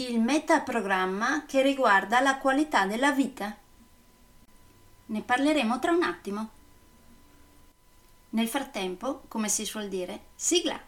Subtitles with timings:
[0.00, 3.56] il metaprogramma che riguarda la qualità della vita.
[5.06, 6.50] Ne parleremo tra un attimo.
[8.30, 10.87] Nel frattempo, come si suol dire, sigla!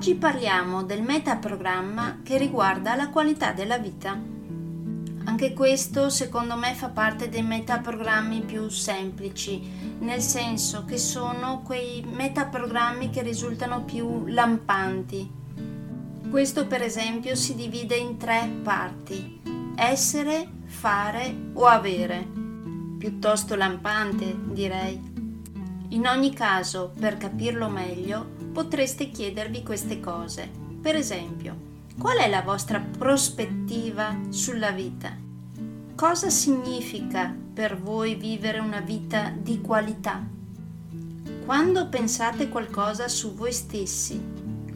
[0.00, 4.18] Oggi parliamo del metaprogramma che riguarda la qualità della vita.
[5.24, 9.60] Anche questo secondo me fa parte dei metaprogrammi più semplici,
[9.98, 15.30] nel senso che sono quei metaprogrammi che risultano più lampanti.
[16.30, 19.42] Questo per esempio si divide in tre parti,
[19.76, 22.26] essere, fare o avere.
[22.96, 24.98] Piuttosto lampante direi.
[25.90, 30.48] In ogni caso, per capirlo meglio, potreste chiedervi queste cose.
[30.80, 31.56] Per esempio,
[31.98, 35.16] qual è la vostra prospettiva sulla vita?
[35.94, 40.24] Cosa significa per voi vivere una vita di qualità?
[41.44, 44.20] Quando pensate qualcosa su voi stessi,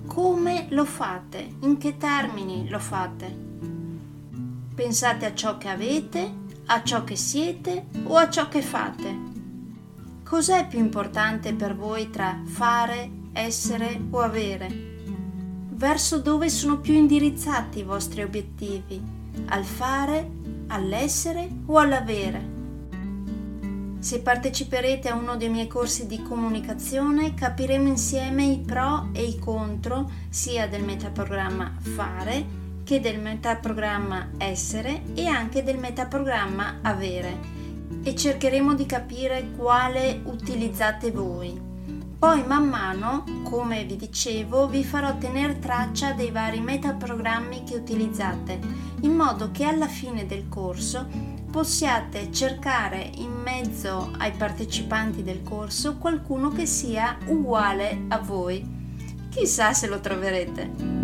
[0.07, 1.55] come lo fate?
[1.61, 3.43] In che termini lo fate?
[4.75, 6.33] Pensate a ciò che avete,
[6.67, 9.34] a ciò che siete o a ciò che fate?
[10.25, 14.93] Cos'è più importante per voi tra fare essere o avere.
[15.69, 19.01] Verso dove sono più indirizzati i vostri obiettivi?
[19.47, 20.29] Al fare,
[20.69, 22.53] all'essere o all'avere?
[23.99, 29.39] Se parteciperete a uno dei miei corsi di comunicazione capiremo insieme i pro e i
[29.39, 37.64] contro sia del metaprogramma fare che del metaprogramma essere e anche del metaprogramma avere
[38.03, 41.73] e cercheremo di capire quale utilizzate voi.
[42.19, 48.59] Poi man mano, come vi dicevo, vi farò tenere traccia dei vari metaprogrammi che utilizzate,
[49.03, 51.07] in modo che alla fine del corso
[51.51, 58.67] possiate cercare in mezzo ai partecipanti del corso qualcuno che sia uguale a voi.
[59.29, 61.04] Chissà se lo troverete.